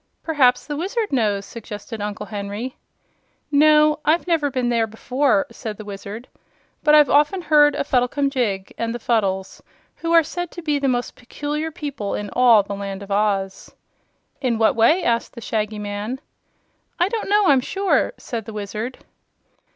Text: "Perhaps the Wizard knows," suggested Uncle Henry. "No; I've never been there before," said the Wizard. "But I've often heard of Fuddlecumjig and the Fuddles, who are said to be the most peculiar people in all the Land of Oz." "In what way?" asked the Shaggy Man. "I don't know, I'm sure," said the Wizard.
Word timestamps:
"Perhaps 0.23 0.65
the 0.65 0.75
Wizard 0.75 1.11
knows," 1.13 1.45
suggested 1.45 2.01
Uncle 2.01 2.25
Henry. 2.25 2.75
"No; 3.51 3.99
I've 4.03 4.25
never 4.25 4.49
been 4.49 4.69
there 4.69 4.87
before," 4.87 5.45
said 5.51 5.77
the 5.77 5.85
Wizard. 5.85 6.27
"But 6.81 6.95
I've 6.95 7.11
often 7.11 7.39
heard 7.43 7.75
of 7.75 7.85
Fuddlecumjig 7.87 8.73
and 8.79 8.95
the 8.95 8.99
Fuddles, 8.99 9.61
who 9.97 10.11
are 10.11 10.23
said 10.23 10.49
to 10.53 10.63
be 10.63 10.79
the 10.79 10.87
most 10.87 11.13
peculiar 11.15 11.69
people 11.69 12.15
in 12.15 12.31
all 12.33 12.63
the 12.63 12.73
Land 12.73 13.03
of 13.03 13.11
Oz." 13.11 13.75
"In 14.41 14.57
what 14.57 14.75
way?" 14.75 15.03
asked 15.03 15.33
the 15.35 15.39
Shaggy 15.41 15.77
Man. 15.77 16.19
"I 16.99 17.07
don't 17.07 17.29
know, 17.29 17.45
I'm 17.49 17.61
sure," 17.61 18.13
said 18.17 18.45
the 18.45 18.53
Wizard. 18.53 19.05